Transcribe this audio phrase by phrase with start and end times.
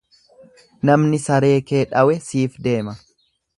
[0.89, 2.99] Namni saree kee dhawe siif deema.